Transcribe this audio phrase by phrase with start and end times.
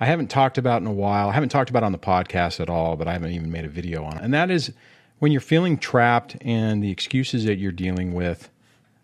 [0.00, 1.28] I haven't talked about in a while.
[1.28, 3.68] I haven't talked about on the podcast at all, but I haven't even made a
[3.68, 4.24] video on it.
[4.24, 4.72] And that is
[5.18, 8.50] when you're feeling trapped and the excuses that you're dealing with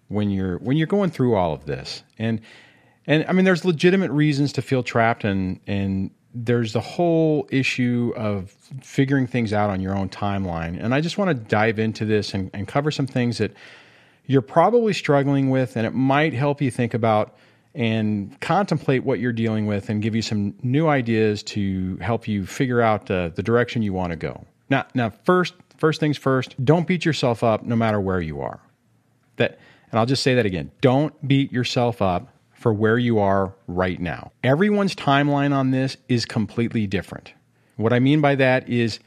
[0.09, 2.03] when you're when you're going through all of this.
[2.19, 2.41] And
[3.07, 8.13] and I mean there's legitimate reasons to feel trapped and and there's the whole issue
[8.17, 10.83] of figuring things out on your own timeline.
[10.83, 13.53] And I just want to dive into this and, and cover some things that
[14.27, 17.37] you're probably struggling with, and it might help you think about
[17.75, 22.47] and contemplate what you're dealing with and give you some new ideas to help you
[22.47, 24.45] figure out uh, the direction you want to go.
[24.71, 28.61] Now, now first, first things first, don't beat yourself up no matter where you are.
[29.37, 29.59] That
[29.91, 30.71] and I'll just say that again.
[30.81, 34.33] Don't beat yourself up for where you are right now.
[34.43, 37.35] Everyone's timeline on this is completely different.
[37.77, 39.01] What I mean by that is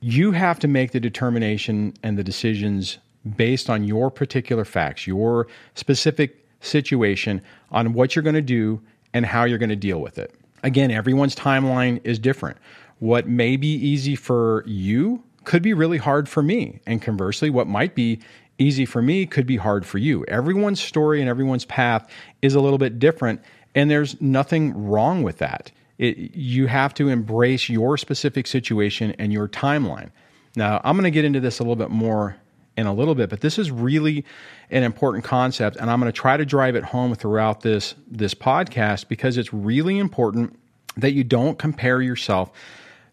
[0.00, 2.98] you have to make the determination and the decisions
[3.36, 8.80] based on your particular facts, your specific situation, on what you're going to do
[9.14, 10.34] and how you're going to deal with it.
[10.64, 12.56] Again, everyone's timeline is different.
[12.98, 16.80] What may be easy for you could be really hard for me.
[16.86, 18.20] And conversely, what might be
[18.58, 20.24] easy for me could be hard for you.
[20.26, 22.08] Everyone's story and everyone's path
[22.42, 23.40] is a little bit different,
[23.74, 25.70] and there's nothing wrong with that.
[25.98, 30.10] It, you have to embrace your specific situation and your timeline.
[30.56, 32.36] Now, I'm going to get into this a little bit more
[32.76, 34.24] in a little bit, but this is really
[34.70, 38.34] an important concept, and I'm going to try to drive it home throughout this this
[38.34, 40.58] podcast because it's really important
[40.96, 42.50] that you don't compare yourself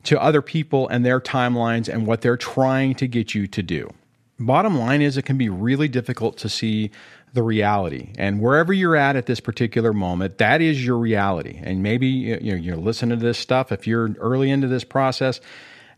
[0.04, 3.90] to other people and their timelines and what they're trying to get you to do.
[4.40, 6.92] Bottom line is, it can be really difficult to see
[7.34, 8.14] the reality.
[8.18, 11.60] And wherever you're at at this particular moment, that is your reality.
[11.62, 13.72] And maybe you know, you're listening to this stuff.
[13.72, 15.42] If you're early into this process,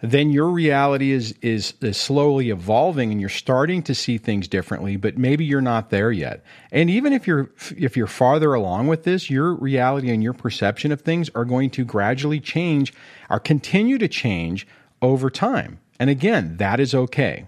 [0.01, 4.97] then your reality is, is is slowly evolving and you're starting to see things differently
[4.97, 6.43] but maybe you're not there yet.
[6.71, 10.91] And even if you're if you're farther along with this your reality and your perception
[10.91, 12.93] of things are going to gradually change
[13.29, 14.67] or continue to change
[15.01, 15.79] over time.
[15.99, 17.47] And again that is okay.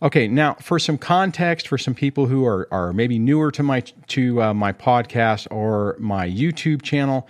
[0.00, 3.80] Okay, now for some context for some people who are, are maybe newer to my
[3.80, 7.26] to uh, my podcast or my YouTube channel,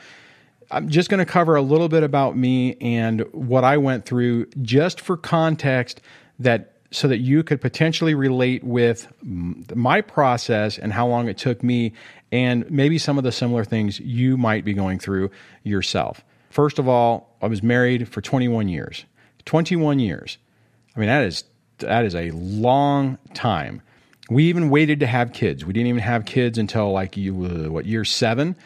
[0.70, 4.46] I'm just going to cover a little bit about me and what I went through
[4.62, 6.00] just for context
[6.38, 11.62] that so that you could potentially relate with my process and how long it took
[11.62, 11.92] me
[12.32, 15.30] and maybe some of the similar things you might be going through
[15.64, 16.24] yourself.
[16.50, 19.04] First of all, I was married for 21 years.
[19.44, 20.38] 21 years.
[20.96, 21.44] I mean that is
[21.78, 23.82] that is a long time.
[24.30, 25.64] We even waited to have kids.
[25.64, 28.56] We didn't even have kids until like you uh, what year 7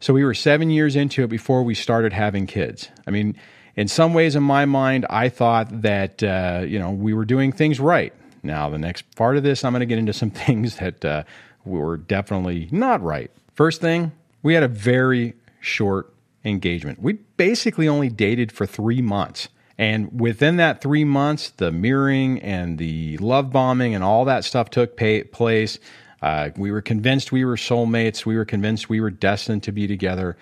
[0.00, 2.88] so we were seven years into it before we started having kids.
[3.06, 3.36] I mean,
[3.76, 7.52] in some ways, in my mind, I thought that uh, you know we were doing
[7.52, 8.12] things right.
[8.42, 11.24] Now, the next part of this, I'm going to get into some things that uh,
[11.64, 13.30] were definitely not right.
[13.54, 16.12] First thing, we had a very short
[16.44, 17.02] engagement.
[17.02, 19.48] We basically only dated for three months.
[19.76, 24.70] And within that three months, the mirroring and the love bombing and all that stuff
[24.70, 25.78] took pay- place.
[26.20, 28.26] Uh, we were convinced we were soulmates.
[28.26, 30.36] We were convinced we were destined to be together.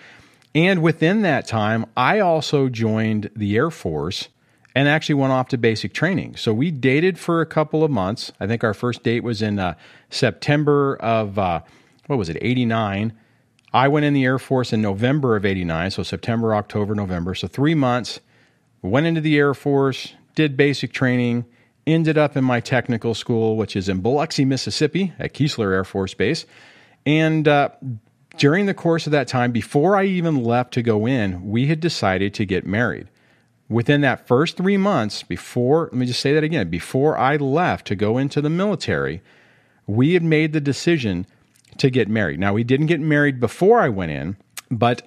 [0.55, 4.29] And within that time, I also joined the Air Force
[4.73, 6.35] and actually went off to basic training.
[6.35, 8.31] So we dated for a couple of months.
[8.39, 9.75] I think our first date was in uh,
[10.09, 11.61] September of, uh,
[12.07, 13.13] what was it, 89.
[13.73, 15.91] I went in the Air Force in November of 89.
[15.91, 17.35] So September, October, November.
[17.35, 18.19] So three months.
[18.83, 21.45] Went into the Air Force, did basic training
[21.87, 26.13] ended up in my technical school, which is in Biloxi, Mississippi at Keesler Air Force
[26.13, 26.45] Base.
[27.05, 27.69] And uh,
[28.37, 31.79] during the course of that time, before I even left to go in, we had
[31.79, 33.07] decided to get married.
[33.69, 37.87] Within that first three months, before, let me just say that again, before I left
[37.87, 39.21] to go into the military,
[39.87, 41.25] we had made the decision
[41.77, 42.39] to get married.
[42.39, 44.37] Now, we didn't get married before I went in,
[44.69, 45.01] but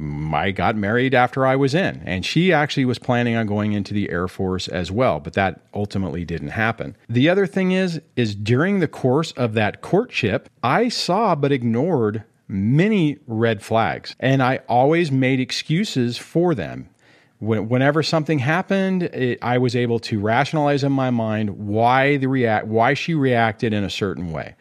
[0.00, 3.94] I got married after I was in, and she actually was planning on going into
[3.94, 6.96] the Air Force as well, but that ultimately didn't happen.
[7.08, 12.24] The other thing is is during the course of that courtship, I saw but ignored
[12.48, 16.88] many red flags, and I always made excuses for them.
[17.40, 22.68] Whenever something happened, it, I was able to rationalize in my mind why the react
[22.68, 24.54] why she reacted in a certain way.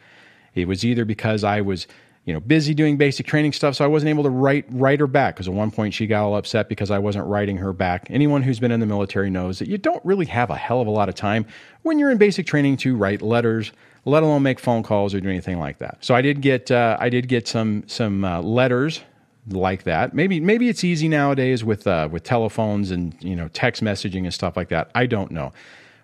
[0.56, 1.88] It was either because I was
[2.26, 5.08] you know, busy doing basic training stuff, so I wasn't able to write write her
[5.08, 8.08] back because at one point she got all upset because I wasn't writing her back.
[8.10, 10.88] Anyone who's been in the military knows that you don't really have a hell of
[10.88, 11.46] a lot of time
[11.82, 13.72] when you're in basic training to write letters,
[14.06, 15.98] let alone make phone calls or do anything like that.
[16.02, 19.02] So I did get uh, I did get some some uh, letters
[19.48, 20.14] like that.
[20.14, 24.34] Maybe maybe it's easy nowadays with uh, with telephones and you know text messaging and
[24.34, 24.92] stuff like that.
[24.94, 25.54] I don't know.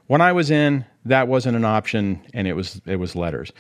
[0.08, 3.52] When I was in, that wasn't an option, and it was it was letters.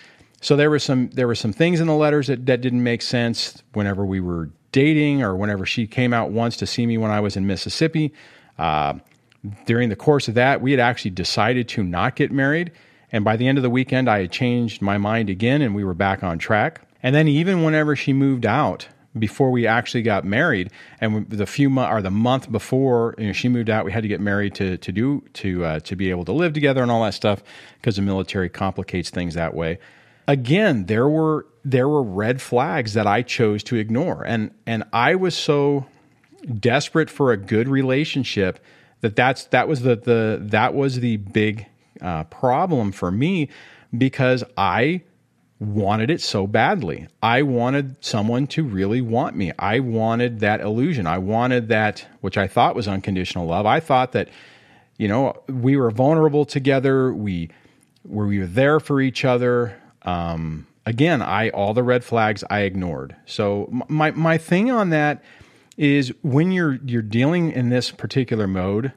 [0.41, 3.01] So there were some there were some things in the letters that, that didn't make
[3.01, 7.11] sense whenever we were dating or whenever she came out once to see me when
[7.11, 8.13] I was in Mississippi.
[8.57, 8.95] Uh,
[9.65, 12.71] during the course of that, we had actually decided to not get married.
[13.11, 15.83] And by the end of the weekend, I had changed my mind again and we
[15.83, 16.81] were back on track.
[17.01, 18.87] And then even whenever she moved out,
[19.17, 20.69] before we actually got married,
[21.01, 24.03] and the few month or the month before you know, she moved out, we had
[24.03, 26.91] to get married to to do to uh, to be able to live together and
[26.91, 27.41] all that stuff
[27.79, 29.79] because the military complicates things that way
[30.27, 35.15] again, there were there were red flags that I chose to ignore, and and I
[35.15, 35.85] was so
[36.59, 38.59] desperate for a good relationship
[39.01, 41.65] that that's that was the the that was the big
[42.01, 43.49] uh, problem for me
[43.97, 45.01] because I
[45.59, 47.07] wanted it so badly.
[47.21, 49.51] I wanted someone to really want me.
[49.57, 51.07] I wanted that illusion.
[51.07, 53.65] I wanted that which I thought was unconditional love.
[53.65, 54.29] I thought that
[54.97, 57.13] you know we were vulnerable together.
[57.13, 57.49] We
[58.03, 59.81] where we were there for each other.
[60.07, 63.15] Um, again, I all the red flags I ignored.
[63.25, 65.23] So my my thing on that
[65.77, 68.93] is when you're you're dealing in this particular mode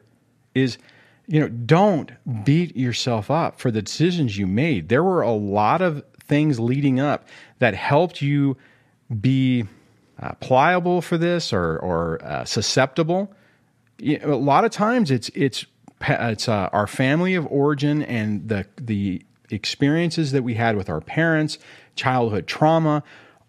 [0.54, 0.78] is
[1.26, 2.12] you know don't
[2.44, 4.88] beat yourself up for the decisions you made.
[4.88, 7.26] There were a lot of things leading up
[7.58, 8.56] that helped you
[9.20, 9.64] be
[10.22, 13.34] uh, pliable for this or or uh, susceptible.
[13.98, 15.66] You know, a lot of times it's it's
[16.02, 19.22] it's uh, our family of origin and the the
[19.52, 21.58] experiences that we had with our parents,
[21.96, 23.02] childhood trauma,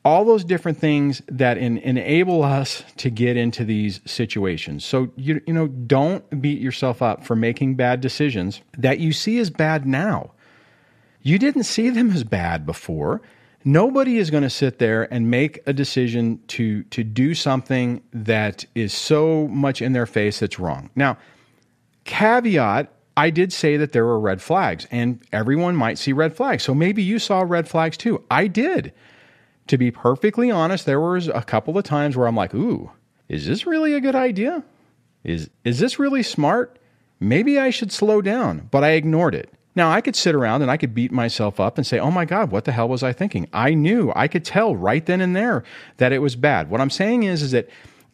[0.04, 4.84] all those different things that in, enable us to get into these situations.
[4.84, 9.38] So you you know don't beat yourself up for making bad decisions that you see
[9.40, 10.32] as bad now.
[11.22, 13.22] You didn't see them as bad before.
[13.64, 18.66] Nobody is going to sit there and make a decision to to do something that
[18.74, 20.90] is so much in their face that's wrong.
[20.96, 21.18] Now,
[22.06, 26.64] caveat I did say that there were red flags, and everyone might see red flags.
[26.64, 28.24] So maybe you saw red flags too.
[28.32, 28.94] I did.
[29.68, 32.92] To be perfectly honest, there was a couple of times where I'm like, "Ooh,
[33.30, 34.64] is this really a good idea?
[35.24, 36.80] Is is this really smart?
[37.20, 39.54] Maybe I should slow down." But I ignored it.
[39.74, 42.26] Now, I could sit around and I could beat myself up and say, "Oh my
[42.26, 45.36] god, what the hell was I thinking?" I knew, I could tell right then and
[45.36, 45.64] there
[45.98, 46.70] that it was bad.
[46.70, 47.70] What I'm saying is is that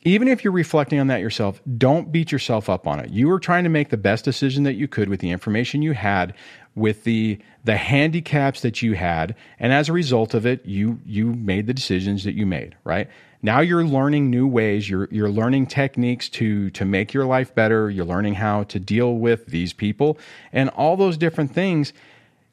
[0.07, 3.09] even if you're reflecting on that yourself, don't beat yourself up on it.
[3.09, 5.93] You were trying to make the best decision that you could with the information you
[5.93, 6.33] had,
[6.75, 11.33] with the the handicaps that you had, and as a result of it, you you
[11.33, 13.09] made the decisions that you made, right?
[13.41, 17.89] Now you're learning new ways, you're you're learning techniques to to make your life better,
[17.89, 20.17] you're learning how to deal with these people
[20.53, 21.93] and all those different things.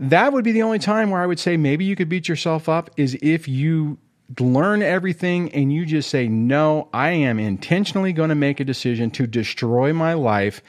[0.01, 2.69] That would be the only time where I would say maybe you could beat yourself
[2.69, 3.99] up is if you
[4.41, 9.11] learn everything and you just say, No, I am intentionally going to make a decision
[9.13, 10.63] to destroy my life.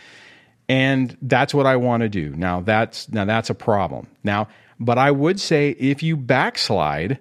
[0.68, 2.32] And that's what I want to do.
[2.36, 4.08] Now that's now that's a problem.
[4.24, 4.48] Now,
[4.80, 7.20] but I would say if you backslide,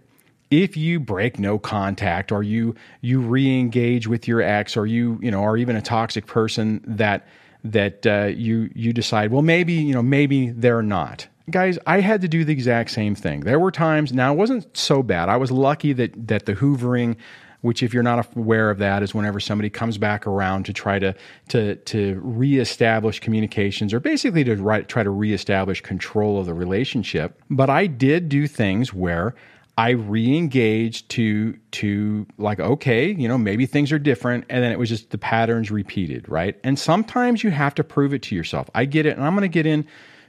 [0.51, 5.31] if you break no contact or you you re-engage with your ex or you you
[5.31, 7.27] know or even a toxic person that
[7.65, 12.21] that uh, you you decide well maybe you know maybe they're not guys, I had
[12.23, 13.41] to do the exact same thing.
[13.41, 15.29] There were times, now it wasn't so bad.
[15.29, 17.17] I was lucky that that the hoovering,
[17.61, 20.99] which if you're not aware of that, is whenever somebody comes back around to try
[20.99, 21.15] to
[21.49, 27.41] to to reestablish communications or basically to try to reestablish control of the relationship.
[27.51, 29.35] But I did do things where
[29.77, 34.79] I re-engaged to to like okay, you know, maybe things are different and then it
[34.79, 36.59] was just the patterns repeated, right?
[36.65, 38.71] And sometimes you have to prove it to yourself.
[38.75, 39.87] I get it and I'm going to get in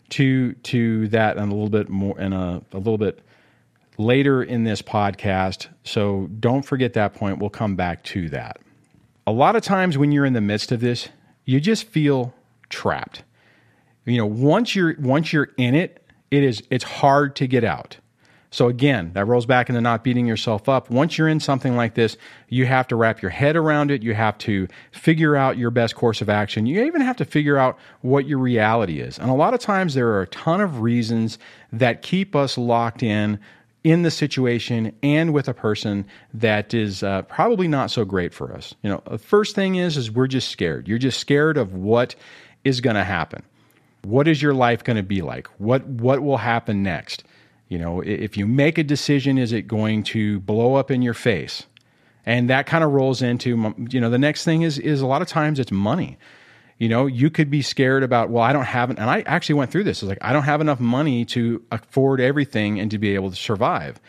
[0.10, 3.20] to to that and a little bit more in a, a little bit
[3.98, 5.68] later in this podcast.
[5.84, 7.40] So don't forget that point.
[7.40, 8.58] We'll come back to that.
[9.28, 11.10] A lot of times when you're in the midst of this,
[11.46, 12.34] you just feel
[12.70, 13.24] trapped.
[14.06, 17.98] You know, once you're once you're in it, it is it's hard to get out.
[18.56, 20.90] So again, that rolls back into not beating yourself up.
[20.90, 22.16] Once you're in something like this,
[22.48, 24.02] you have to wrap your head around it.
[24.02, 26.66] You have to figure out your best course of action.
[26.66, 29.20] You even have to figure out what your reality is.
[29.20, 31.38] And a lot of times there are a ton of reasons
[31.74, 33.40] that keep us locked in
[33.84, 38.54] in the situation and with a person that is uh, probably not so great for
[38.54, 38.74] us.
[38.84, 40.88] You know, the first thing is is we're just scared.
[40.88, 42.16] You're just scared of what
[42.64, 43.44] is going to happen.
[44.04, 45.48] What is your life going to be like?
[45.58, 47.26] What what will happen next?
[47.68, 51.14] You know, if you make a decision, is it going to blow up in your
[51.14, 51.64] face?
[52.26, 55.22] And that kind of rolls into, you know, the next thing is is a lot
[55.22, 56.18] of times it's money.
[56.78, 59.72] You know, you could be scared about, well, I don't have, and I actually went
[59.72, 60.04] through this.
[60.04, 63.36] It's like I don't have enough money to afford everything and to be able to
[63.36, 64.00] survive.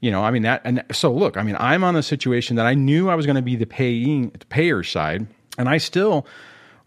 [0.00, 2.66] You know, I mean that, and so look, I mean, I'm on a situation that
[2.66, 5.26] I knew I was going to be the paying, the payer side,
[5.58, 6.26] and I still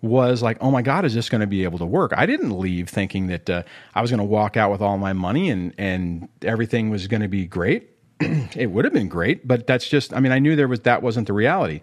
[0.01, 2.12] was like, oh my God, is this going to be able to work?
[2.15, 5.13] I didn't leave thinking that uh, I was going to walk out with all my
[5.13, 7.89] money and and everything was going to be great.
[8.20, 11.01] it would have been great, but that's just, I mean, I knew there was that
[11.01, 11.81] wasn't the reality.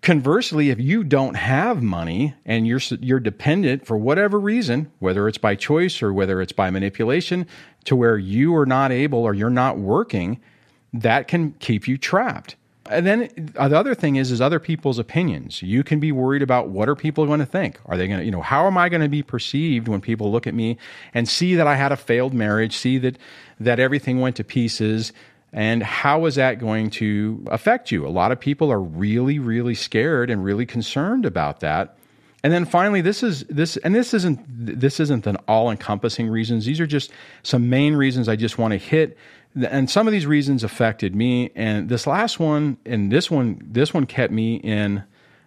[0.00, 5.38] Conversely, if you don't have money and you're you're dependent for whatever reason, whether it's
[5.38, 7.46] by choice or whether it's by manipulation,
[7.84, 10.40] to where you are not able or you're not working,
[10.92, 12.54] that can keep you trapped
[12.88, 15.62] and then uh, the other thing is is other people's opinions.
[15.62, 17.78] You can be worried about what are people going to think?
[17.86, 20.32] Are they going to you know how am i going to be perceived when people
[20.32, 20.78] look at me
[21.14, 23.18] and see that i had a failed marriage see that
[23.60, 25.12] that everything went to pieces?
[25.52, 28.06] And how is that going to affect you?
[28.06, 31.96] A lot of people are really really scared and really concerned about that.
[32.44, 36.64] And then finally this is this and this isn't this isn't an all encompassing reasons.
[36.64, 37.10] These are just
[37.42, 39.16] some main reasons i just want to hit
[39.54, 43.92] and some of these reasons affected me and this last one and this one this
[43.92, 45.04] one kept me in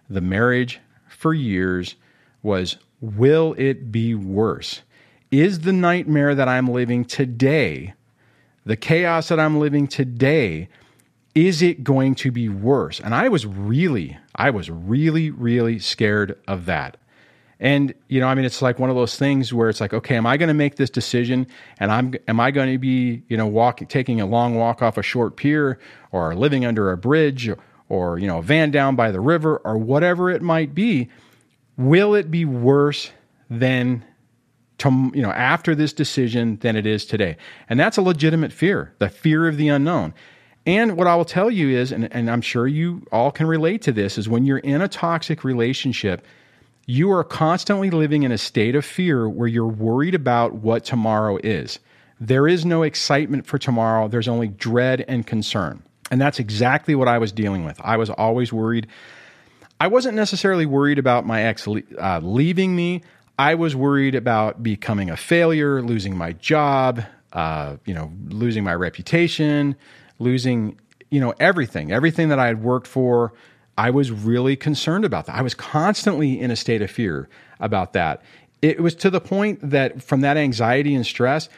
[0.08, 1.96] the marriage for years
[2.42, 4.82] was will it be worse?
[5.30, 7.94] Is the nightmare that i'm living today
[8.64, 10.68] the chaos that i'm living today
[11.34, 13.00] is it going to be worse?
[13.00, 16.96] And i was really i was really really scared of that
[17.62, 20.16] and you know, I mean, it's like one of those things where it's like, okay,
[20.16, 21.46] am I going to make this decision?
[21.78, 24.98] And I'm am I going to be you know walking taking a long walk off
[24.98, 25.78] a short pier,
[26.10, 27.48] or living under a bridge,
[27.88, 31.08] or you know, a van down by the river, or whatever it might be?
[31.78, 33.12] Will it be worse
[33.48, 34.04] than
[34.78, 37.36] to, you know after this decision than it is today?
[37.68, 40.14] And that's a legitimate fear, the fear of the unknown.
[40.66, 43.82] And what I will tell you is, and, and I'm sure you all can relate
[43.82, 46.26] to this, is when you're in a toxic relationship
[46.86, 51.38] you are constantly living in a state of fear where you're worried about what tomorrow
[51.42, 51.78] is.
[52.20, 55.82] There is no excitement for tomorrow, there's only dread and concern.
[56.10, 57.80] And that's exactly what I was dealing with.
[57.82, 58.86] I was always worried.
[59.80, 63.02] I wasn't necessarily worried about my ex uh, leaving me.
[63.38, 68.74] I was worried about becoming a failure, losing my job, uh, you know, losing my
[68.74, 69.74] reputation,
[70.18, 70.78] losing,
[71.10, 73.32] you know, everything, everything that I had worked for,
[73.82, 75.34] I was really concerned about that.
[75.34, 78.22] I was constantly in a state of fear about that.
[78.62, 81.48] It was to the point that from that anxiety and stress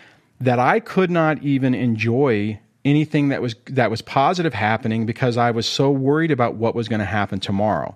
[0.41, 5.51] that I could not even enjoy anything that was that was positive happening because I
[5.51, 7.95] was so worried about what was going to happen tomorrow.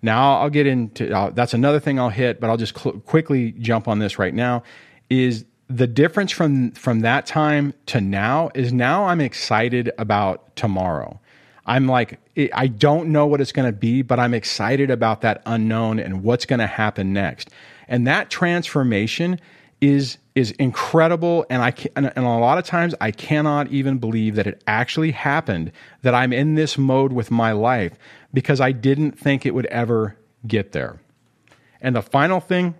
[0.00, 3.88] Now I'll get into that's another thing I'll hit, but I'll just cl- quickly jump
[3.88, 4.62] on this right now.
[5.10, 11.18] Is the difference from from that time to now is now I'm excited about tomorrow.
[11.66, 12.20] I'm like,
[12.54, 16.22] I don't know what it's going to be, but I'm excited about that unknown and
[16.22, 17.50] what's going to happen next.
[17.88, 19.40] And that transformation
[19.80, 23.98] is is incredible and I can, and, and a lot of times I cannot even
[23.98, 27.92] believe that it actually happened that I'm in this mode with my life
[28.34, 31.00] because I didn't think it would ever get there.
[31.80, 32.74] And the final thing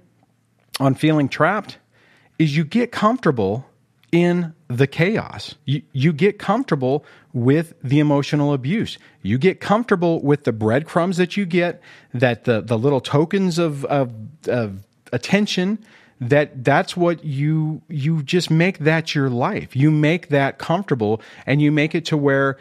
[0.80, 1.78] on feeling trapped
[2.38, 3.64] is you get comfortable
[4.12, 5.54] in the chaos.
[5.64, 7.04] You, you get comfortable
[7.36, 8.96] with the emotional abuse.
[9.20, 11.82] You get comfortable with the breadcrumbs that you get,
[12.14, 14.10] that the, the little tokens of, of,
[14.48, 15.84] of attention
[16.18, 19.76] that that's what you you just make that your life.
[19.76, 22.56] You make that comfortable and you make it to where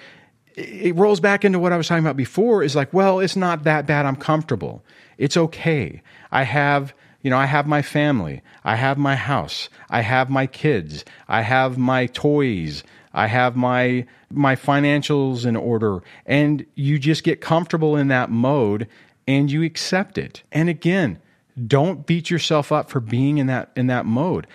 [0.55, 3.63] it rolls back into what i was talking about before is like well it's not
[3.63, 4.05] that bad.
[4.05, 4.83] I'm comfortable.
[5.17, 6.01] It's okay.
[6.33, 10.45] I have you know, I have my family, I have my house, I have my
[10.45, 12.83] kids, I have my toys,
[13.15, 18.87] I have my my financials in order and you just get comfortable in that mode
[19.27, 20.43] and you accept it.
[20.51, 21.19] And again,
[21.67, 24.47] don't beat yourself up for being in that in that mode.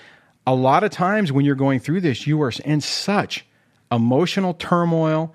[0.46, 3.46] A lot of times when you're going through this, you are in such
[3.90, 5.34] emotional turmoil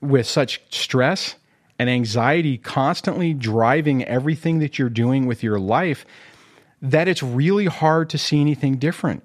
[0.00, 1.36] with such stress
[1.78, 6.04] and anxiety constantly driving everything that you're doing with your life
[6.82, 9.22] that it's really hard to see anything different.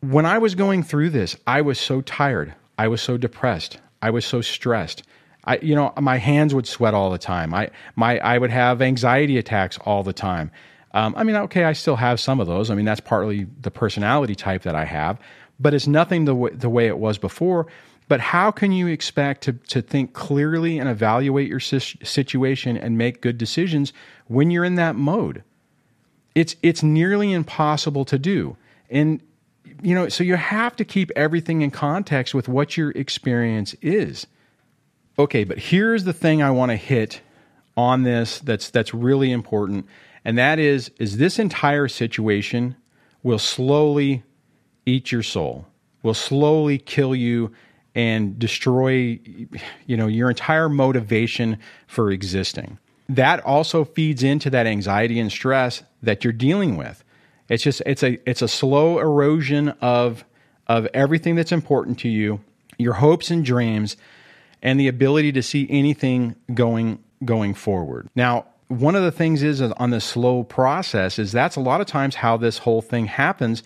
[0.00, 2.54] When I was going through this, I was so tired.
[2.78, 3.78] I was so depressed.
[4.02, 5.02] I was so stressed.
[5.44, 7.54] I, you know, my hands would sweat all the time.
[7.54, 10.50] I, my, I would have anxiety attacks all the time.
[10.92, 12.70] Um, I mean, okay, I still have some of those.
[12.70, 15.18] I mean, that's partly the personality type that I have,
[15.58, 17.66] but it's nothing the way, the way it was before.
[18.06, 23.22] But how can you expect to, to think clearly and evaluate your situation and make
[23.22, 23.92] good decisions
[24.26, 25.42] when you're in that mode?
[26.34, 28.56] It's, it's nearly impossible to do.
[28.90, 29.20] And,
[29.82, 34.26] you know, so you have to keep everything in context with what your experience is.
[35.18, 37.20] Okay, but here's the thing I want to hit
[37.76, 39.86] on this that's that's really important,
[40.24, 42.76] and that is is this entire situation
[43.22, 44.22] will slowly
[44.86, 45.66] eat your soul,
[46.02, 47.52] will slowly kill you
[47.94, 49.20] and destroy
[49.86, 52.78] you know your entire motivation for existing.
[53.08, 57.03] That also feeds into that anxiety and stress that you're dealing with.
[57.48, 60.24] It's just it's a it's a slow erosion of
[60.66, 62.40] of everything that's important to you,
[62.78, 63.96] your hopes and dreams
[64.62, 68.08] and the ability to see anything going going forward.
[68.14, 71.86] Now, one of the things is on the slow process is that's a lot of
[71.86, 73.62] times how this whole thing happens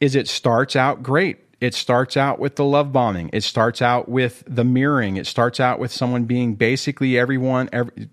[0.00, 1.38] is it starts out great.
[1.60, 3.30] It starts out with the love bombing.
[3.32, 5.16] It starts out with the mirroring.
[5.16, 8.08] It starts out with someone being basically everyone every,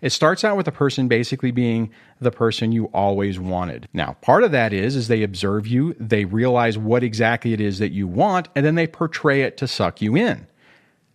[0.00, 3.88] it starts out with a person basically being the person you always wanted.
[3.92, 7.78] Now, part of that is is they observe you, they realize what exactly it is
[7.78, 10.46] that you want, and then they portray it to suck you in.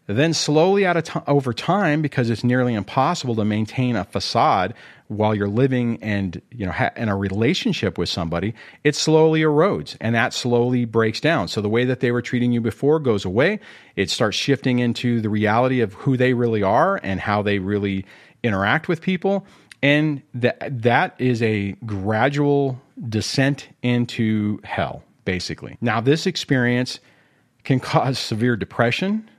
[0.08, 4.74] Then, slowly out of t- over time, because it's nearly impossible to maintain a facade
[5.12, 9.98] while you're living and you know ha- in a relationship with somebody, it slowly erodes
[10.00, 11.48] and that slowly breaks down.
[11.50, 13.60] So the way that they were treating you before goes away.
[13.96, 18.06] It starts shifting into the reality of who they really are and how they really
[18.44, 19.46] interact with people,
[19.82, 25.78] and that that is a gradual descent into hell, basically.
[25.82, 27.00] Now, this experience
[27.64, 29.30] can cause severe depression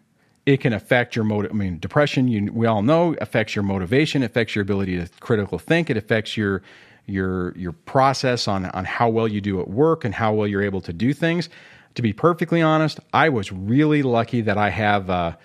[0.44, 1.52] it can affect your motive.
[1.52, 5.58] I mean, depression, you, we all know, affects your motivation, affects your ability to critical
[5.58, 5.88] think.
[5.90, 6.62] It affects your
[7.06, 10.62] your your process on on how well you do at work and how well you're
[10.62, 11.48] able to do things.
[11.94, 15.36] To be perfectly honest, I was really lucky that I have uh,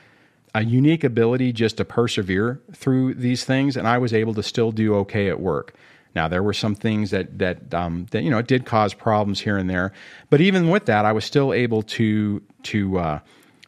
[0.56, 4.71] a unique ability just to persevere through these things, and I was able to still
[4.71, 5.76] do okay at work.
[6.15, 9.39] Now there were some things that that um, that you know it did cause problems
[9.39, 9.93] here and there,
[10.30, 13.19] but even with that, I was still able to to uh,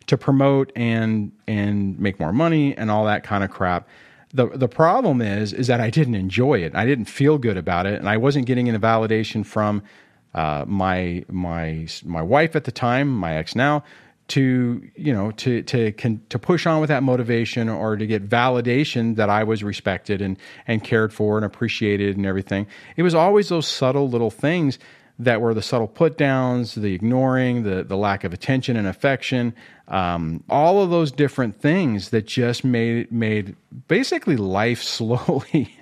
[0.08, 3.88] to promote and and make more money and all that kind of crap.
[4.34, 6.73] The the problem is is that I didn't enjoy it.
[6.75, 9.84] I didn't feel good about it, and I wasn't getting any validation from
[10.34, 13.84] uh, my my my wife at the time, my ex now,
[14.29, 19.15] to you know to to to push on with that motivation or to get validation
[19.15, 20.37] that I was respected and
[20.67, 22.67] and cared for and appreciated and everything.
[22.95, 24.79] It was always those subtle little things
[25.19, 29.53] that were the subtle put downs, the ignoring, the, the lack of attention and affection,
[29.89, 33.55] um, all of those different things that just made made
[33.87, 35.75] basically life slowly,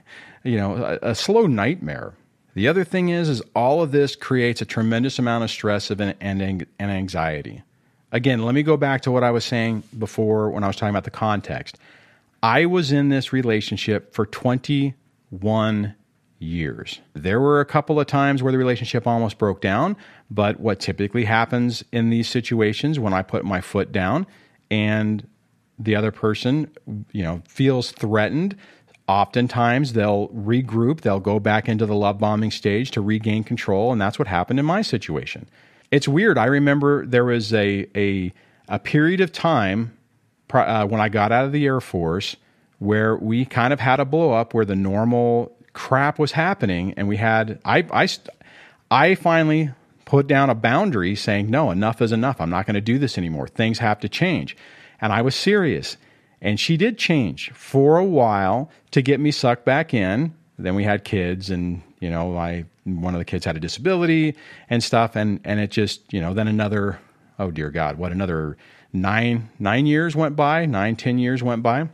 [0.44, 2.14] you know, a, a slow nightmare.
[2.56, 6.16] The other thing is, is all of this creates a tremendous amount of stress and,
[6.20, 7.62] and, and anxiety.
[8.12, 10.92] Again, let me go back to what I was saying before when I was talking
[10.92, 11.78] about the context.
[12.42, 15.96] I was in this relationship for 21
[16.40, 17.02] years.
[17.14, 19.98] There were a couple of times where the relationship almost broke down,
[20.30, 24.28] but what typically happens in these situations when I put my foot down
[24.70, 25.28] and
[25.80, 26.72] the other person,
[27.12, 28.56] you know, feels threatened,
[29.08, 34.02] oftentimes they'll regroup, they'll go back into the love bombing stage to regain control, and
[34.02, 35.48] that's what happened in my situation.
[35.92, 36.38] It's weird.
[36.38, 38.34] I remember there was a a,
[38.68, 39.98] a period of time
[40.52, 42.36] uh, when I got out of the Air Force
[42.80, 47.08] where we kind of had a blow up where the normal crap was happening, and
[47.08, 48.08] we had I I
[48.90, 49.72] I finally
[50.06, 52.40] put down a boundary saying no, enough is enough.
[52.40, 53.48] I'm not going to do this anymore.
[53.48, 54.56] Things have to change,
[55.02, 55.98] and I was serious.
[56.40, 60.36] And she did change for a while to get me sucked back in.
[60.60, 64.36] Then we had kids, and you know, I one of the kids had a disability
[64.70, 67.00] and stuff, and and it just you know then another
[67.40, 68.58] oh dear God, what another
[68.94, 71.90] nine nine years went by, nine ten years went by.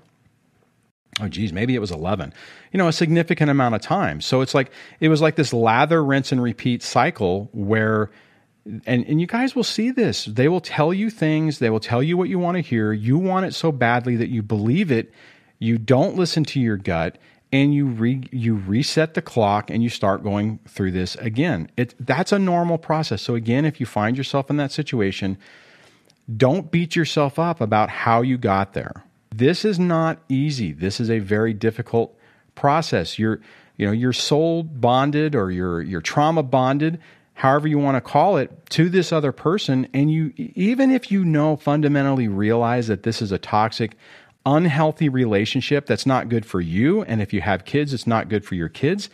[1.21, 2.33] Oh geez maybe it was 11
[2.71, 4.19] you know a significant amount of time.
[4.19, 8.09] So it's like it was like this lather rinse and repeat cycle where
[8.65, 10.25] and and you guys will see this.
[10.25, 11.59] They will tell you things.
[11.59, 12.93] They will tell you what you want to hear.
[12.93, 15.11] You want it so badly that you believe it.
[15.59, 17.17] You don't listen to your gut
[17.53, 21.95] and you re, you reset the clock and you start going through this again it
[21.99, 25.37] that's a normal process so again if you find yourself in that situation
[26.35, 30.71] don't beat yourself up about how you got there this is not easy.
[30.71, 32.17] This is a very difficult
[32.55, 33.17] process.
[33.17, 33.41] You're,
[33.77, 36.99] you know, you're soul bonded or you're, you're trauma bonded.
[37.35, 39.87] however you want to call it, to this other person.
[39.91, 43.97] And you, even if you know fundamentally realize that this is a toxic,
[44.45, 48.45] unhealthy relationship that's not good for you, and if you have kids, it's not good
[48.45, 49.09] for your kids.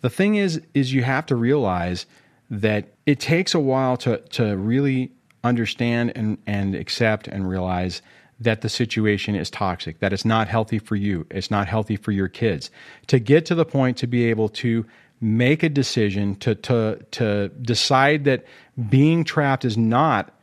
[0.00, 2.06] The thing is, is you have to realize
[2.50, 5.12] that it takes a while to to really
[5.44, 8.02] understand and, and accept and realize
[8.40, 12.10] that the situation is toxic, that it's not healthy for you, it's not healthy for
[12.10, 12.70] your kids.
[13.08, 14.86] To get to the point to be able to
[15.20, 18.44] make a decision to to to decide that
[18.88, 20.34] being trapped is not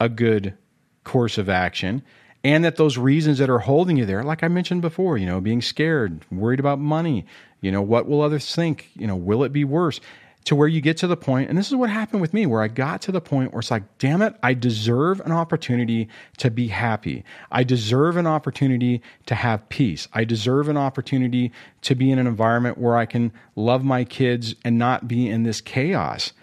[0.00, 0.56] a good
[1.04, 2.02] course of action
[2.44, 5.40] and that those reasons that are holding you there like i mentioned before you know
[5.40, 7.24] being scared worried about money
[7.60, 10.00] you know what will others think you know will it be worse
[10.44, 12.62] to where you get to the point, and this is what happened with me, where
[12.62, 16.50] I got to the point where it's like, damn it, I deserve an opportunity to
[16.50, 17.24] be happy.
[17.50, 20.06] I deserve an opportunity to have peace.
[20.12, 21.50] I deserve an opportunity
[21.82, 25.44] to be in an environment where I can love my kids and not be in
[25.44, 26.34] this chaos.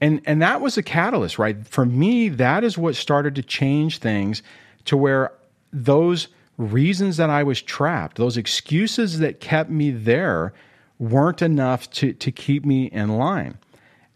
[0.00, 1.66] And, and that was a catalyst, right?
[1.66, 4.42] For me, that is what started to change things
[4.86, 5.32] to where
[5.72, 10.52] those reasons that I was trapped, those excuses that kept me there,
[10.98, 13.58] weren't enough to to keep me in line.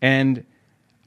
[0.01, 0.45] And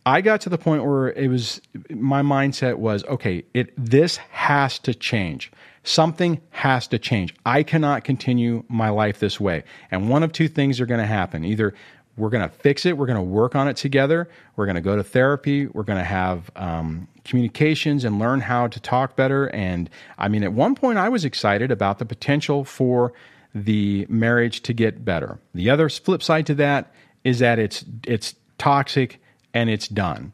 [0.06, 4.80] I got to the point where it was my mindset was okay, it this has
[4.80, 5.52] to change.
[5.84, 7.34] Something has to change.
[7.46, 9.64] I cannot continue my life this way.
[9.90, 11.44] And one of two things are going to happen.
[11.44, 11.74] Either
[12.18, 14.82] we're going to fix it, we're going to work on it together, we're going to
[14.82, 19.48] go to therapy, we're going to have um, communications and learn how to talk better.
[19.48, 23.14] And I mean, at one point, I was excited about the potential for
[23.54, 25.40] the marriage to get better.
[25.54, 26.94] The other flip side to that
[27.24, 29.22] is that it's it's toxic
[29.54, 30.32] and it's done.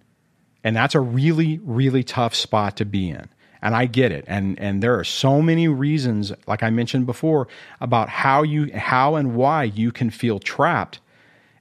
[0.63, 3.27] And that's a really really tough spot to be in.
[3.61, 4.23] And I get it.
[4.27, 7.47] And and there are so many reasons like I mentioned before
[7.81, 10.99] about how you how and why you can feel trapped.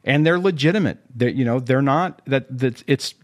[0.06, 0.98] And they're legitimate.
[1.16, 3.14] That you know, they're not that that it's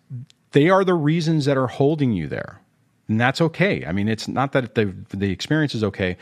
[0.51, 2.61] they are the reasons that are holding you there.
[3.09, 3.85] And that's okay.
[3.87, 6.16] I mean, it's not that the the experience is okay,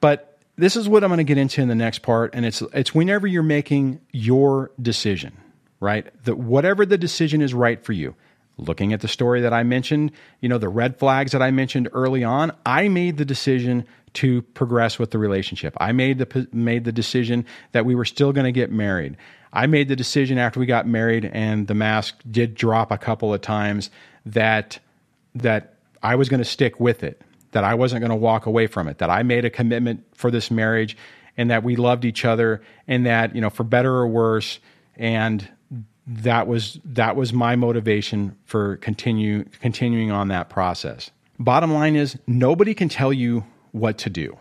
[0.00, 2.62] but this is what I'm going to get into in the next part, and it's
[2.72, 5.36] it's whenever you're making your decision,
[5.80, 6.06] right?
[6.24, 8.14] That whatever the decision is right for you.
[8.58, 11.88] Looking at the story that I mentioned, you know, the red flags that I mentioned
[11.94, 15.74] early on, I made the decision to progress with the relationship.
[15.80, 19.16] I made the made the decision that we were still going to get married.
[19.52, 23.32] I made the decision after we got married and the mask did drop a couple
[23.34, 23.90] of times
[24.26, 24.78] that
[25.34, 28.66] that I was going to stick with it that I wasn't going to walk away
[28.66, 30.96] from it, that I made a commitment for this marriage
[31.36, 34.58] and that we loved each other and that, you know, for better or worse,
[34.96, 35.48] and
[36.06, 41.10] that was that was my motivation for continue continuing on that process.
[41.38, 44.36] Bottom line is nobody can tell you what to do.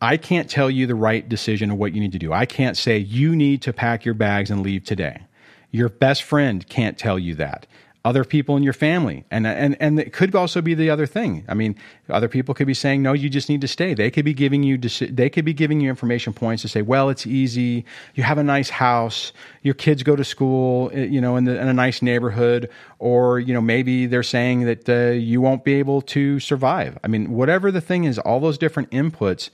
[0.00, 2.32] I can't tell you the right decision of what you need to do.
[2.32, 5.22] I can't say you need to pack your bags and leave today.
[5.70, 7.66] Your best friend can't tell you that.
[8.04, 9.24] Other people in your family.
[9.32, 11.44] And and and it could also be the other thing.
[11.48, 11.74] I mean
[12.08, 13.94] other people could be saying no you just need to stay.
[13.94, 17.08] They could be giving you they could be giving you information points to say well
[17.08, 17.84] it's easy.
[18.14, 19.32] You have a nice house.
[19.62, 22.70] Your kids go to school eh, you know in, the, in a nice neighborhood.
[23.00, 26.96] Or you know maybe they're saying that uh, you won't be able to survive.
[27.02, 29.50] I mean whatever the thing is all those different inputs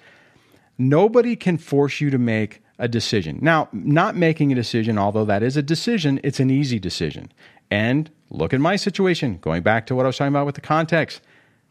[0.78, 3.38] nobody can force you to make a decision.
[3.40, 7.32] Now, not making a decision, although that is a decision, it's an easy decision.
[7.70, 10.60] And look at my situation, going back to what I was talking about with the
[10.60, 11.20] context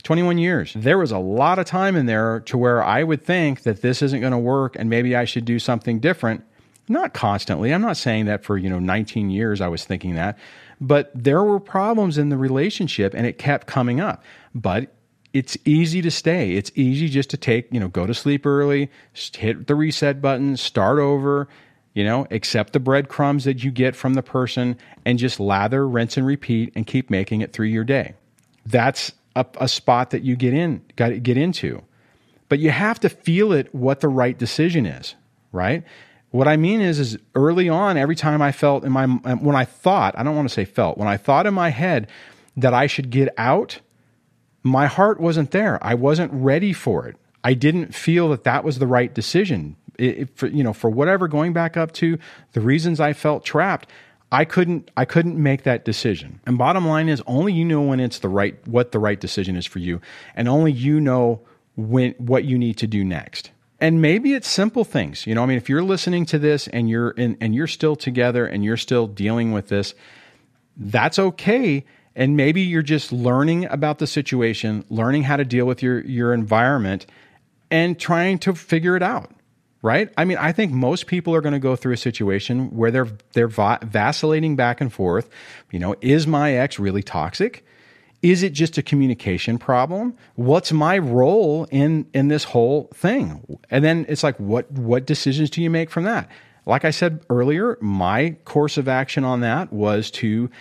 [0.04, 0.74] 21 years.
[0.76, 4.02] There was a lot of time in there to where I would think that this
[4.02, 6.44] isn't going to work and maybe I should do something different.
[6.88, 7.74] Not constantly.
[7.74, 10.38] I'm not saying that for, you know, 19 years I was thinking that,
[10.80, 14.24] but there were problems in the relationship and it kept coming up.
[14.56, 14.94] But
[15.34, 16.54] it's easy to stay.
[16.54, 20.58] It's easy just to take, you know, go to sleep early, hit the reset button,
[20.58, 21.48] start over,
[21.94, 26.18] you know, accept the breadcrumbs that you get from the person and just lather, rinse,
[26.18, 28.14] and repeat and keep making it through your day.
[28.66, 31.82] That's a, a spot that you get in, got to get into.
[32.50, 35.16] But you have to feel it what the right decision is,
[35.54, 35.84] right?
[36.32, 39.66] What I mean is, is early on, every time I felt in my, when I
[39.66, 42.08] thought, I don't want to say felt, when I thought in my head
[42.58, 43.80] that I should get out,
[44.64, 45.80] my heart wasn't there.
[45.84, 47.18] I wasn't ready for it.
[47.44, 51.28] I didn't feel that that was the right decision it, for, you know, for whatever
[51.28, 52.18] going back up to
[52.54, 53.90] the reasons I felt trapped,
[54.32, 56.40] I couldn't I couldn't make that decision.
[56.46, 59.56] And bottom line is only you know when it's the right what the right decision
[59.56, 60.00] is for you
[60.36, 61.42] and only you know
[61.76, 63.52] when what you need to do next.
[63.80, 65.28] And maybe it's simple things.
[65.28, 67.96] You know, I mean if you're listening to this and you're in and you're still
[67.96, 69.94] together and you're still dealing with this,
[70.78, 71.84] that's okay.
[72.16, 76.34] And maybe you're just learning about the situation, learning how to deal with your your
[76.34, 77.06] environment
[77.70, 79.32] and trying to figure it out
[79.82, 80.10] right?
[80.18, 83.08] I mean, I think most people are going to go through a situation where they're
[83.34, 85.30] they're va- vacillating back and forth.
[85.72, 87.66] You know, is my ex really toxic?
[88.22, 90.16] Is it just a communication problem?
[90.36, 93.60] What's my role in in this whole thing?
[93.70, 96.30] And then it's like, what what decisions do you make from that?
[96.68, 100.52] Like I said earlier, my course of action on that was to,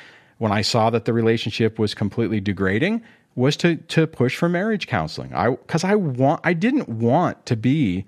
[0.40, 3.02] when I saw that the relationship was completely degrading,
[3.34, 5.34] was to to push for marriage counseling.
[5.34, 8.06] I because I want I didn't want to be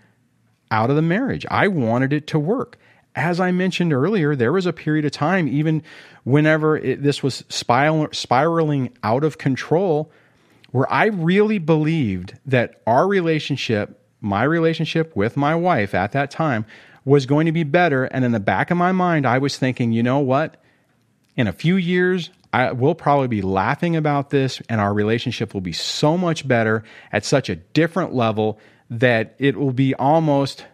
[0.70, 1.44] out of the marriage.
[1.50, 2.78] I wanted it to work.
[3.14, 5.82] As I mentioned earlier, there was a period of time, even
[6.24, 10.10] whenever it, this was spiral, spiraling out of control,
[10.70, 16.64] where I really believed that our relationship, my relationship with my wife at that time,
[17.04, 18.04] was going to be better.
[18.04, 20.61] And in the back of my mind, I was thinking, you know what?
[21.36, 25.62] In a few years, I, we'll probably be laughing about this, and our relationship will
[25.62, 28.58] be so much better at such a different level
[28.90, 30.66] that it will be almost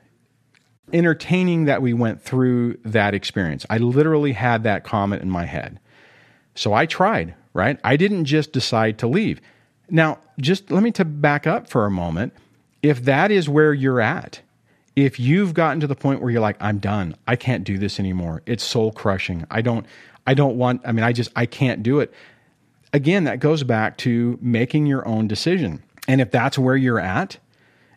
[0.92, 3.64] entertaining that we went through that experience.
[3.70, 5.78] I literally had that comment in my head.
[6.54, 7.78] So I tried, right?
[7.84, 9.40] I didn't just decide to leave.
[9.90, 12.32] Now, just let me to back up for a moment.
[12.82, 14.40] If that is where you're at,
[14.96, 18.00] if you've gotten to the point where you're like I'm done, I can't do this
[18.00, 18.42] anymore.
[18.46, 19.44] It's soul crushing.
[19.50, 19.86] I don't
[20.28, 22.12] I don't want I mean I just I can't do it.
[22.92, 25.82] Again, that goes back to making your own decision.
[26.06, 27.38] And if that's where you're at,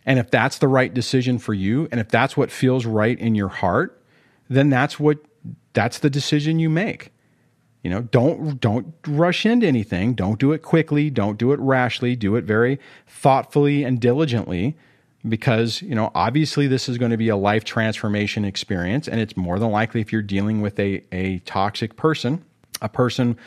[0.06, 3.36] and if that's the right decision for you, and if that's what feels right in
[3.36, 4.02] your heart,
[4.50, 5.18] then that's what
[5.74, 7.12] that's the decision you make.
[7.84, 10.14] You know, don't don't rush into anything.
[10.14, 11.10] Don't do it quickly.
[11.10, 12.16] Don't do it rashly.
[12.16, 14.78] Do it very thoughtfully and diligently
[15.28, 19.38] because, you know, obviously this is going to be a life transformation experience and it's
[19.38, 22.44] more than likely if you're dealing with a a toxic person,
[22.82, 23.38] a person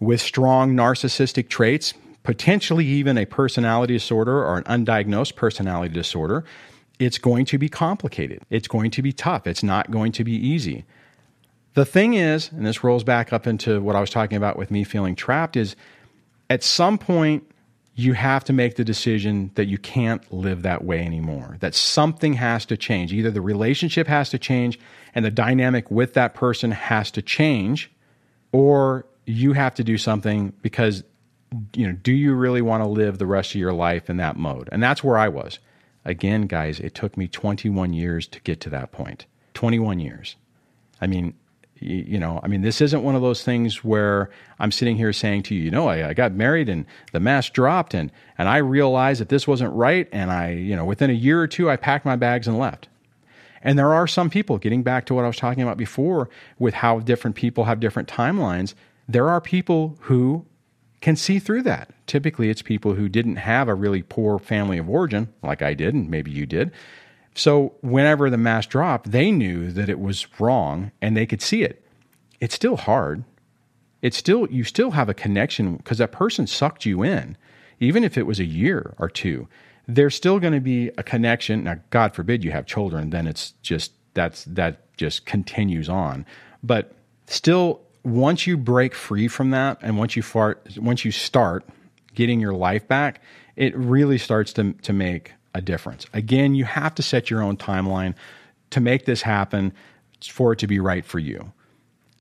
[0.00, 6.44] with strong narcissistic traits, potentially even a personality disorder or an undiagnosed personality disorder,
[6.98, 8.42] it's going to be complicated.
[8.50, 9.46] It's going to be tough.
[9.46, 10.84] It's not going to be easy.
[11.74, 14.70] The thing is, and this rolls back up into what I was talking about with
[14.70, 15.76] me feeling trapped, is
[16.50, 17.48] at some point
[17.98, 22.34] you have to make the decision that you can't live that way anymore, that something
[22.34, 23.12] has to change.
[23.12, 24.78] Either the relationship has to change
[25.16, 27.90] and the dynamic with that person has to change,
[28.52, 31.02] or you have to do something because
[31.74, 34.36] you know, do you really want to live the rest of your life in that
[34.36, 34.68] mode?
[34.70, 35.58] And that's where I was.
[36.04, 39.26] Again, guys, it took me 21 years to get to that point.
[39.54, 40.36] 21 years.
[41.00, 41.34] I mean,
[41.80, 45.44] you know, I mean, this isn't one of those things where I'm sitting here saying
[45.44, 48.58] to you, you know, I, I, got married and the mask dropped and, and I
[48.58, 50.08] realized that this wasn't right.
[50.12, 52.88] And I, you know, within a year or two, I packed my bags and left.
[53.62, 56.74] And there are some people, getting back to what I was talking about before with
[56.74, 58.74] how different people have different timelines,
[59.08, 60.46] there are people who
[61.00, 61.90] can see through that.
[62.06, 65.94] Typically, it's people who didn't have a really poor family of origin, like I did,
[65.94, 66.72] and maybe you did.
[67.38, 71.62] So, whenever the mask dropped, they knew that it was wrong and they could see
[71.62, 71.86] it.
[72.40, 73.22] It's still hard.
[74.02, 77.36] It's still, you still have a connection because that person sucked you in,
[77.78, 79.46] even if it was a year or two.
[79.86, 81.62] There's still going to be a connection.
[81.62, 86.26] Now, God forbid you have children, then it's just, that's, that just continues on.
[86.64, 86.92] But
[87.26, 91.64] still, once you break free from that and once you fart once you start
[92.14, 93.20] getting your life back
[93.56, 97.56] it really starts to, to make a difference again you have to set your own
[97.56, 98.14] timeline
[98.70, 99.72] to make this happen
[100.22, 101.52] for it to be right for you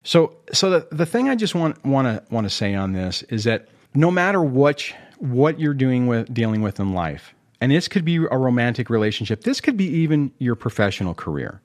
[0.03, 3.23] so so the, the thing i just want want to want to say on this
[3.23, 7.87] is that no matter what what you're doing with dealing with in life and this
[7.87, 11.61] could be a romantic relationship this could be even your professional career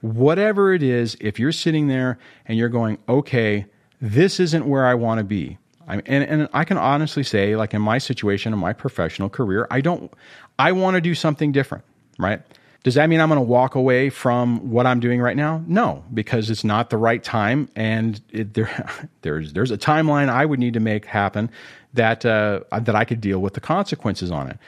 [0.00, 3.66] whatever it is, if you're sitting there and you're going, okay,
[4.00, 5.58] this isn't where I want to be.
[5.88, 9.66] I, and, and I can honestly say, like in my situation, in my professional career,
[9.70, 10.12] I don't,
[10.58, 11.84] I want to do something different,
[12.18, 12.42] right?
[12.84, 15.64] Does that mean I'm going to walk away from what I'm doing right now?
[15.66, 18.88] No, because it's not the right time, and it, there,
[19.22, 21.50] there's there's a timeline I would need to make happen
[21.94, 24.58] that uh, that I could deal with the consequences on it.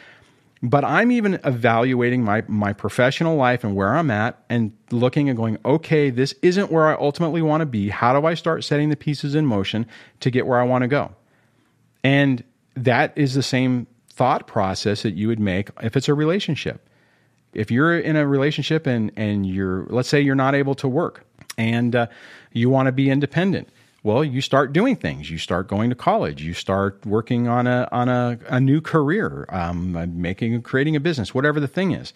[0.62, 5.36] But I'm even evaluating my, my professional life and where I'm at and looking and
[5.36, 7.88] going, okay, this isn't where I ultimately want to be.
[7.88, 9.86] How do I start setting the pieces in motion
[10.20, 11.14] to get where I want to go?
[12.04, 12.44] And
[12.74, 16.86] that is the same thought process that you would make if it's a relationship.
[17.54, 21.24] If you're in a relationship and, and you're, let's say you're not able to work
[21.56, 22.06] and uh,
[22.52, 23.70] you want to be independent
[24.02, 25.30] well, you start doing things.
[25.30, 26.42] You start going to college.
[26.42, 31.34] You start working on a on a, a new career, um, making creating a business,
[31.34, 32.14] whatever the thing is.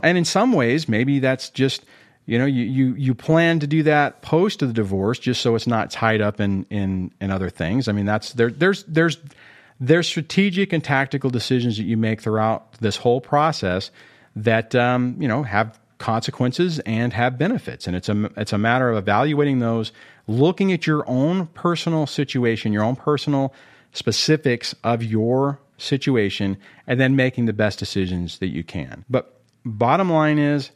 [0.00, 1.84] And in some ways, maybe that's just
[2.26, 5.66] you know you you you plan to do that post the divorce, just so it's
[5.66, 7.88] not tied up in in in other things.
[7.88, 8.50] I mean, that's there.
[8.50, 9.18] There's there's
[9.80, 13.90] there's strategic and tactical decisions that you make throughout this whole process
[14.36, 17.86] that um, you know have consequences and have benefits.
[17.86, 19.92] And it's a, it's a matter of evaluating those,
[20.26, 23.54] looking at your own personal situation, your own personal
[23.92, 26.56] specifics of your situation,
[26.86, 29.04] and then making the best decisions that you can.
[29.08, 30.70] But bottom line is,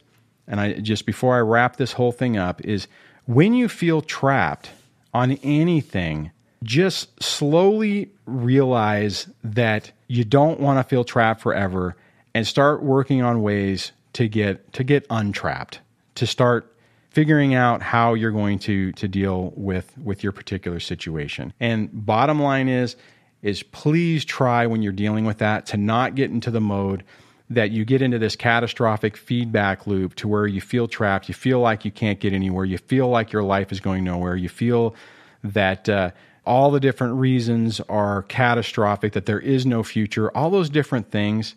[0.47, 2.87] and I just before I wrap this whole thing up, is
[3.25, 4.71] when you feel trapped
[5.13, 6.31] on anything,
[6.63, 11.95] just slowly realize that you don't want to feel trapped forever
[12.33, 15.79] and start working on ways to get to get untrapped,
[16.15, 16.75] to start
[17.09, 21.53] figuring out how you're going to to deal with with your particular situation.
[21.59, 22.95] And bottom line is
[23.41, 27.03] is please try when you're dealing with that to not get into the mode
[27.49, 31.59] that you get into this catastrophic feedback loop to where you feel trapped, you feel
[31.59, 34.95] like you can't get anywhere, you feel like your life is going nowhere, you feel
[35.43, 36.11] that uh,
[36.45, 41.55] all the different reasons are catastrophic, that there is no future, all those different things.